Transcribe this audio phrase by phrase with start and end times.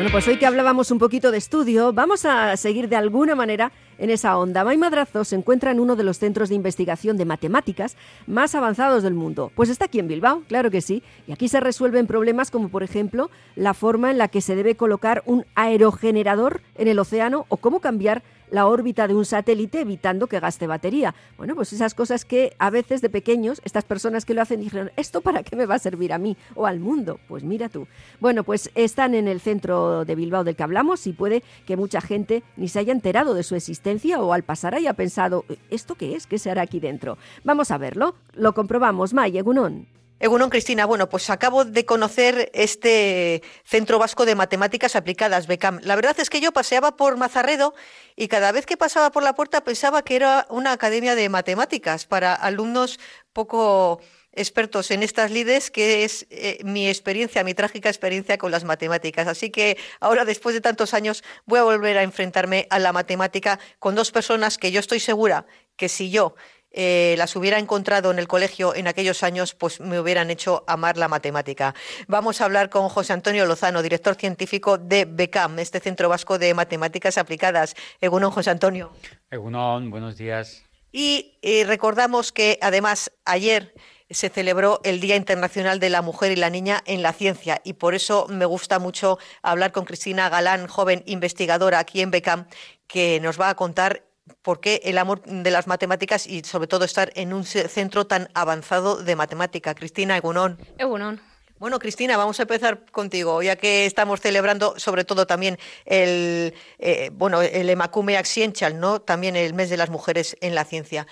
[0.00, 3.70] Bueno, pues hoy que hablábamos un poquito de estudio, vamos a seguir de alguna manera
[3.98, 4.64] en esa onda.
[4.64, 9.02] May Madrazo se encuentra en uno de los centros de investigación de matemáticas más avanzados
[9.02, 9.52] del mundo.
[9.54, 11.02] Pues está aquí en Bilbao, claro que sí.
[11.26, 14.74] Y aquí se resuelven problemas como, por ejemplo, la forma en la que se debe
[14.74, 20.26] colocar un aerogenerador en el océano o cómo cambiar la órbita de un satélite evitando
[20.26, 21.14] que gaste batería.
[21.36, 24.90] Bueno, pues esas cosas que a veces de pequeños, estas personas que lo hacen dijeron,
[24.96, 27.20] ¿esto para qué me va a servir a mí o al mundo?
[27.28, 27.86] Pues mira tú.
[28.20, 32.00] Bueno, pues están en el centro de Bilbao del que hablamos y puede que mucha
[32.00, 36.14] gente ni se haya enterado de su existencia o al pasar haya pensado, ¿esto qué
[36.14, 36.26] es?
[36.26, 37.18] ¿Qué se hará aquí dentro?
[37.44, 38.14] Vamos a verlo.
[38.34, 39.14] Lo comprobamos.
[39.14, 39.99] Maya Gunón.
[40.20, 45.80] Egunon Cristina, bueno, pues acabo de conocer este Centro Vasco de Matemáticas Aplicadas, BECAM.
[45.82, 47.72] La verdad es que yo paseaba por Mazarredo
[48.16, 52.04] y cada vez que pasaba por la puerta pensaba que era una academia de matemáticas
[52.04, 53.00] para alumnos
[53.32, 54.02] poco
[54.32, 59.26] expertos en estas lides, que es eh, mi experiencia, mi trágica experiencia con las matemáticas.
[59.26, 63.58] Así que ahora, después de tantos años, voy a volver a enfrentarme a la matemática
[63.78, 66.34] con dos personas que yo estoy segura que si yo
[66.72, 70.96] eh, las hubiera encontrado en el colegio en aquellos años, pues me hubieran hecho amar
[70.96, 71.74] la matemática.
[72.06, 76.54] Vamos a hablar con José Antonio Lozano, director científico de BECAM, este Centro Vasco de
[76.54, 77.74] Matemáticas Aplicadas.
[78.00, 78.92] Egunon, José Antonio.
[79.30, 80.64] Egunon, buenos días.
[80.92, 83.74] Y eh, recordamos que además ayer
[84.10, 87.74] se celebró el Día Internacional de la Mujer y la Niña en la Ciencia y
[87.74, 92.46] por eso me gusta mucho hablar con Cristina Galán, joven investigadora aquí en BECAM,
[92.88, 94.09] que nos va a contar
[94.42, 98.28] por qué el amor de las matemáticas y sobre todo estar en un centro tan
[98.34, 99.74] avanzado de matemática.
[99.74, 100.58] Cristina Egunon.
[100.78, 101.20] Egunon.
[101.60, 107.10] Bueno, Cristina, vamos a empezar contigo, ya que estamos celebrando sobre todo también el, eh,
[107.12, 109.02] bueno, el Emakume Acciential, ¿no?
[109.02, 111.06] También el mes de las mujeres en la ciencia.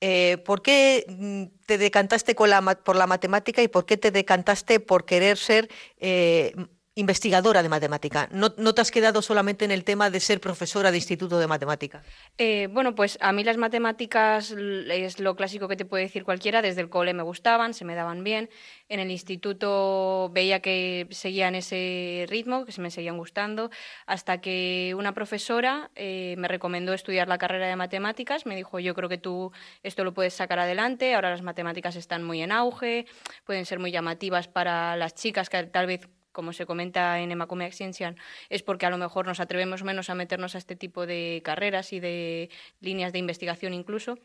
[0.00, 4.12] Eh, ¿Por qué mm, te decantaste con la, por la matemática y por qué te
[4.12, 6.54] decantaste por querer ser eh,
[6.94, 8.28] investigadora de matemática.
[8.32, 12.02] No, te has quedado solamente en el tema de ser profesora de instituto de matemática.
[12.36, 16.60] Eh, bueno, pues a mí las matemáticas es lo clásico que te puede decir cualquiera.
[16.60, 18.50] Desde el cole me gustaban, se me daban bien.
[18.90, 23.70] En el instituto veía que seguían ese ritmo, que se me seguían gustando,
[24.04, 28.44] hasta que una profesora eh, me recomendó estudiar la carrera de matemáticas.
[28.44, 29.50] Me dijo, yo creo que tú
[29.82, 31.14] esto lo puedes sacar adelante.
[31.14, 33.06] Ahora las matemáticas están muy en auge,
[33.46, 37.66] pueden ser muy llamativas para las chicas que tal vez como se comenta en Emacome
[37.66, 38.16] Extension,
[38.48, 41.92] es porque a lo mejor nos atrevemos menos a meternos a este tipo de carreras
[41.92, 42.50] y de
[42.80, 44.18] líneas de investigación incluso.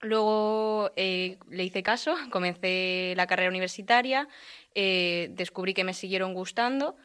[0.00, 4.28] Luego eh, le hice caso, comencé la carrera universitaria,
[4.74, 6.96] eh, descubrí que me siguieron gustando,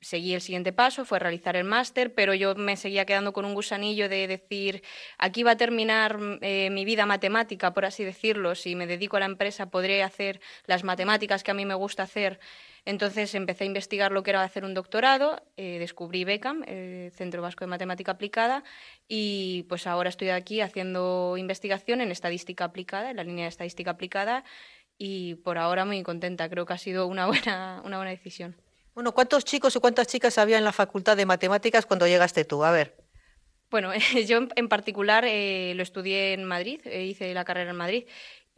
[0.00, 3.54] seguí el siguiente paso, fue realizar el máster, pero yo me seguía quedando con un
[3.54, 4.82] gusanillo de decir,
[5.18, 9.20] aquí va a terminar eh, mi vida matemática, por así decirlo, si me dedico a
[9.20, 12.40] la empresa podré hacer las matemáticas que a mí me gusta hacer.
[12.86, 17.42] Entonces empecé a investigar lo que era hacer un doctorado, eh, descubrí BECAM, el Centro
[17.42, 18.64] Vasco de Matemática Aplicada,
[19.06, 23.90] y pues ahora estoy aquí haciendo investigación en estadística aplicada, en la línea de estadística
[23.90, 24.44] aplicada,
[24.96, 28.56] y por ahora muy contenta, creo que ha sido una buena, una buena decisión.
[29.00, 32.62] Bueno, ¿cuántos chicos o cuántas chicas había en la Facultad de Matemáticas cuando llegaste tú?
[32.64, 32.98] A ver.
[33.70, 33.92] Bueno,
[34.26, 38.04] yo en particular eh, lo estudié en Madrid, eh, hice la carrera en Madrid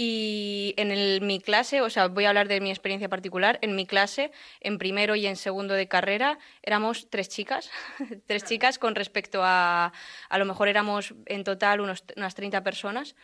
[0.05, 3.87] y en mi clase, o sea, voy a hablar de mi experiencia particular, en mi
[3.87, 7.71] clase, en primero y en segundo de carrera, éramos tres chicas,
[8.27, 9.93] tres chicas con respecto a,
[10.29, 13.15] a lo mejor éramos en total unos, unas 30 personas,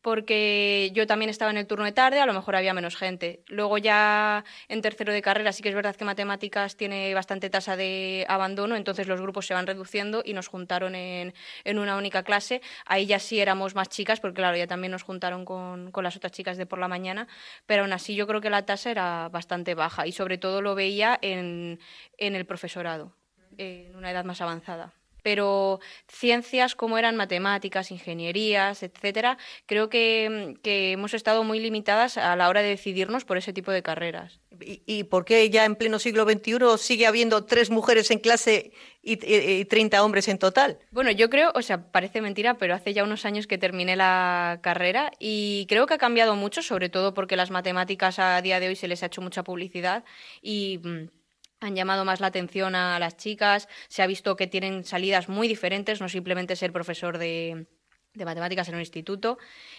[0.00, 3.42] porque yo también estaba en el turno de tarde, a lo mejor había menos gente.
[3.46, 7.76] Luego ya en tercero de carrera sí que es verdad que matemáticas tiene bastante tasa
[7.76, 12.22] de abandono, entonces los grupos se van reduciendo y nos juntaron en, en una única
[12.22, 12.62] clase.
[12.86, 16.16] Ahí ya sí éramos más chicas, porque claro, ya también nos juntaron con, con las
[16.16, 17.26] otras chicas de por la mañana,
[17.66, 20.74] pero aún así yo creo que la tasa era bastante baja y sobre todo lo
[20.74, 21.80] veía en,
[22.18, 23.16] en el profesorado,
[23.58, 31.14] en una edad más avanzada pero ciencias como eran matemáticas, ingenierías, etcétera, creo que, hemos
[31.14, 34.40] estado muy limitadas a la hora de decidirnos por ese tipo de carreras.
[34.60, 38.72] ¿Y, por qué ya en pleno siglo XXI sigue habiendo tres mujeres en clase
[39.02, 40.78] y, y, 30 hombres en total?
[40.90, 44.60] Bueno, yo creo, o sea, parece mentira, pero hace ya unos años que terminé la
[44.62, 48.68] carrera y creo que ha cambiado mucho, sobre todo porque las matemáticas a día de
[48.68, 50.04] hoy se les ha hecho mucha publicidad
[50.40, 51.21] y mm,
[51.62, 55.48] han llamado más la atención a las chicas, se ha visto que tienen salidas muy
[55.48, 57.66] diferentes, no simplemente ser profesor de,
[58.14, 59.38] matemáticas en un instituto,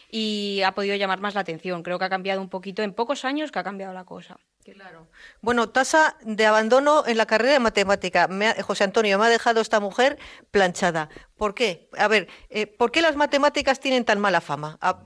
[0.09, 1.83] y ha podido llamar más la atención.
[1.83, 4.37] Creo que ha cambiado un poquito en pocos años que ha cambiado la cosa.
[4.63, 5.07] Claro.
[5.41, 8.29] Bueno, tasa de abandono en la carrera de matemática.
[8.61, 10.17] José Antonio, me ha dejado esta mujer
[10.51, 11.09] planchada.
[11.35, 11.89] ¿Por qué?
[11.97, 14.77] A ver, eh, ¿por qué las matemáticas tienen tan mala fama?
[14.81, 15.03] Ah,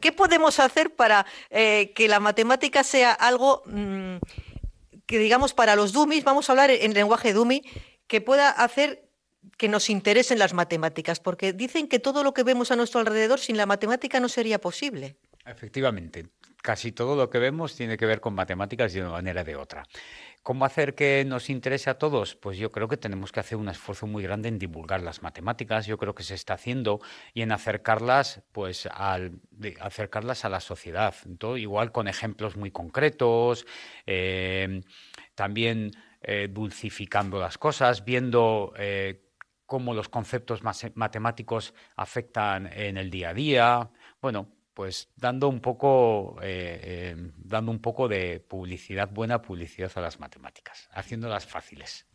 [0.00, 3.62] ¿Qué podemos hacer para eh, que la matemática sea algo...
[3.66, 4.16] Mm,
[5.06, 7.62] que digamos para los dummies, vamos a hablar en lenguaje dummy,
[8.06, 9.08] que pueda hacer
[9.58, 13.38] que nos interesen las matemáticas, porque dicen que todo lo que vemos a nuestro alrededor
[13.38, 15.16] sin la matemática no sería posible.
[15.44, 16.28] Efectivamente,
[16.62, 19.56] casi todo lo que vemos tiene que ver con matemáticas de una manera o de
[19.56, 19.86] otra.
[20.44, 22.34] ¿Cómo hacer que nos interese a todos?
[22.34, 25.86] Pues yo creo que tenemos que hacer un esfuerzo muy grande en divulgar las matemáticas.
[25.86, 27.00] Yo creo que se está haciendo
[27.32, 29.40] y en acercarlas, pues, al,
[29.80, 31.14] acercarlas a la sociedad.
[31.56, 33.64] igual con ejemplos muy concretos,
[34.04, 34.82] eh,
[35.34, 39.24] también eh, dulcificando las cosas, viendo eh,
[39.64, 43.90] cómo los conceptos matemáticos afectan en el día a día.
[44.20, 50.00] Bueno, pues dando un poco eh, eh, dando un poco de publicidad buena publicidad a
[50.00, 52.06] las matemáticas haciéndolas fáciles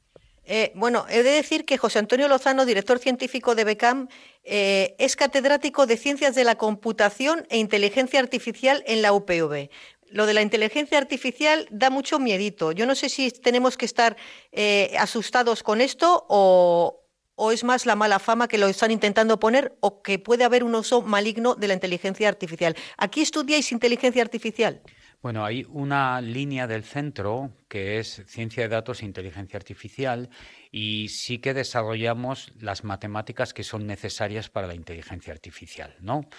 [0.52, 4.08] eh, bueno, he de decir que José Antonio Lozano, director científico de BECAM,
[4.44, 9.70] es catedrático de Ciencias de la Computación e Inteligencia Artificial en la UPV.
[10.10, 12.72] Lo de la inteligencia artificial da mucho miedito.
[12.72, 14.18] Yo no sé si tenemos que estar
[14.98, 17.00] asustados con esto o,
[17.40, 20.64] o es más la mala fama que lo están intentando poner o que puede haber
[20.64, 22.76] un uso maligno de la inteligencia artificial.
[22.98, 24.82] ¿Aquí estudiáis inteligencia artificial?
[25.22, 30.30] Bueno, hay una línea del centro que es ciencia de datos e inteligencia artificial
[30.72, 36.30] y sí que desarrollamos las matemáticas que son necesarias para la inteligencia artificial, ¿no?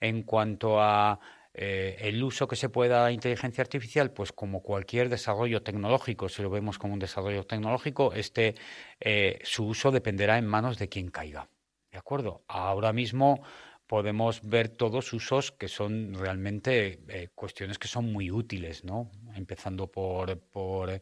[0.00, 1.20] En cuanto a
[1.58, 6.28] eh, el uso que se puede dar a inteligencia artificial, pues como cualquier desarrollo tecnológico,
[6.28, 8.56] si lo vemos como un desarrollo tecnológico, este,
[9.00, 11.48] eh, su uso dependerá en manos de quien caiga.
[11.90, 12.44] ¿De acuerdo?
[12.46, 13.42] Ahora mismo
[13.86, 19.10] podemos ver todos usos que son realmente eh, cuestiones que son muy útiles, ¿no?
[19.34, 21.00] Empezando por, por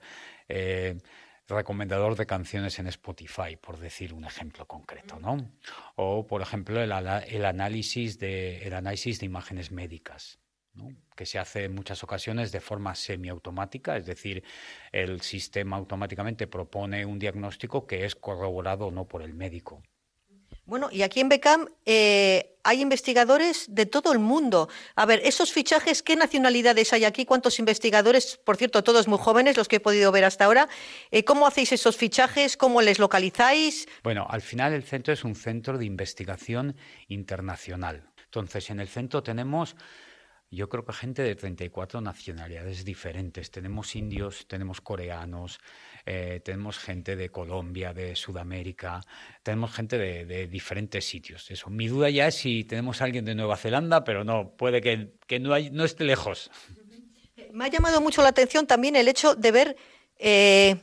[1.48, 5.50] recomendador de canciones en Spotify, por decir un ejemplo concreto, ¿no?
[5.96, 10.38] O, por ejemplo, el, el análisis, de, el análisis de imágenes médicas
[11.15, 14.43] que se hace en muchas ocasiones de forma semiautomática, es decir,
[14.93, 19.82] el sistema automáticamente propone un diagnóstico que es corroborado o no por el médico.
[20.67, 24.71] Bueno, y aquí en BECAM eh, hay investigadores de todo el mundo.
[24.97, 27.26] A ver, esos fichajes, ¿qué nacionalidades hay aquí?
[27.26, 28.41] ¿Cuántos investigadores?
[28.43, 30.69] Por cierto, todos muy jóvenes, los que he podido ver hasta ahora.
[31.11, 32.56] Eh, ¿Cómo hacéis esos fichajes?
[32.56, 33.87] ¿Cómo les localizáis?
[34.03, 36.76] Bueno, al final el centro es un centro de investigación
[37.09, 38.09] internacional.
[38.25, 39.76] Entonces, en el centro tenemos
[40.54, 43.50] yo creo que gente de 34 nacionalidades diferentes.
[43.50, 45.60] Tenemos indios, tenemos coreanos,
[46.06, 49.00] eh, tenemos gente de Colombia, de Sudamérica,
[49.42, 51.50] tenemos gente de, diferentes sitios.
[51.50, 51.70] Eso.
[51.70, 55.38] Mi duda ya es si tenemos a alguien de Nueva Zelanda, pero no, puede que,
[55.40, 56.50] no, esté lejos.
[57.52, 59.76] Me ha llamado mucho la atención también el hecho de ver
[60.18, 60.76] eh,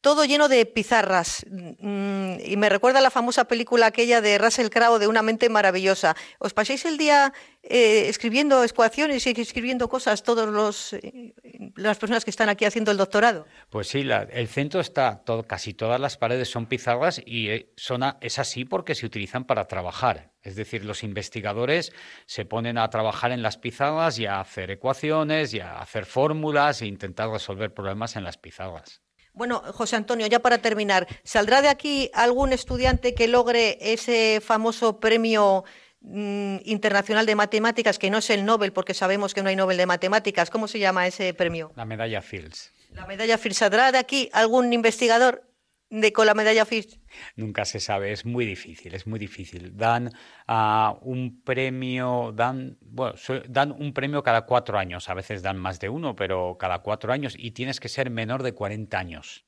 [0.00, 1.44] todo lleno de pizarras.
[1.50, 6.16] Mm, y me recuerda la famosa película aquella de Russell Crowe de Una mente maravillosa.
[6.38, 7.32] ¿Os pasáis el día
[7.62, 11.34] eh, escribiendo ecuaciones y escribiendo cosas todos los eh,
[11.76, 13.46] las personas que están aquí haciendo el doctorado?
[13.68, 14.00] Pues sí,
[14.30, 18.64] el centro está todo, casi todas las paredes son pizarras y eh, son es así
[18.64, 20.32] porque se utilizan para trabajar.
[20.42, 21.92] Es decir, los investigadores
[22.24, 26.80] se ponen a trabajar en las pizarras y a hacer ecuaciones y a hacer fórmulas
[26.80, 29.02] e intentar resolver problemas en las pizarras.
[29.32, 35.00] Bueno, José Antonio, ya para terminar, ¿saldrá de aquí algún estudiante que logre ese famoso
[35.00, 35.64] premio
[36.00, 39.76] mm, internacional de matemáticas, que no es el Nobel, porque sabemos que no hay Nobel
[39.76, 40.50] de matemáticas?
[40.50, 41.72] ¿Cómo se llama ese premio?
[41.76, 42.72] La medalla Fields.
[42.92, 43.58] La medalla Fields.
[43.58, 45.49] ¿Saldrá de aquí algún investigador
[45.90, 46.98] de con la medalla Fields?
[47.36, 49.76] Nunca se sabe, es muy difícil, es muy difícil.
[49.76, 50.10] Dan
[50.48, 53.14] uh, un premio, dan, bueno,
[53.48, 57.12] dan un premio cada cuatro años, a veces dan más de uno, pero cada cuatro
[57.12, 59.44] años y tienes que ser menor de 40 años.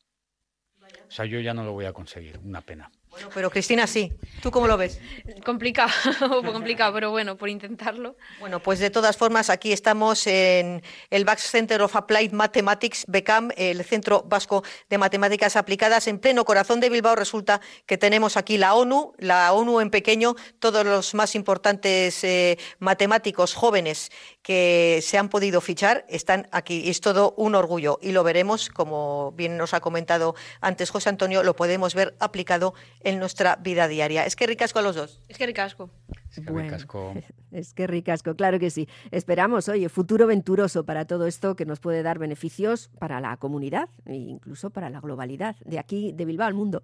[1.09, 2.91] O sea, yo ya no lo voy a conseguir, una pena.
[3.35, 4.13] Pero Cristina sí.
[4.43, 5.01] ¿Tú cómo lo ves?
[5.45, 5.93] Complicado,
[6.53, 8.17] complicado, pero bueno, por intentarlo.
[8.41, 13.51] Bueno, pues de todas formas, aquí estamos en el Bax Center of Applied Mathematics, BECAM,
[13.57, 17.17] el Centro Vasco de Matemáticas Aplicadas, en pleno corazón de Bilbao.
[17.17, 22.59] Resulta que tenemos aquí la ONU, la ONU en pequeño, todos los más importantes eh,
[22.79, 24.11] matemáticos jóvenes
[24.43, 26.89] que se han podido fichar están aquí.
[26.91, 31.43] Es todo un orgullo y lo veremos, como bien nos ha comentado antes José Antonio,
[31.43, 34.27] lo podemos ver aplicado en nuestra vida diaria.
[34.27, 35.21] Es que ricasco a los dos.
[35.29, 35.91] Es que ricasco.
[36.31, 37.15] Es que ricasco.
[37.53, 38.89] es que ricasco, claro que sí.
[39.11, 43.89] Esperamos, oye, futuro venturoso para todo esto que nos puede dar beneficios para la comunidad
[44.07, 46.83] e incluso para la globalidad, de aquí, de Bilbao al mundo.